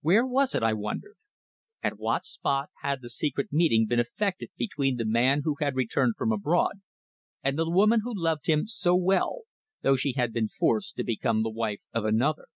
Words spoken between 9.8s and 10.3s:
though she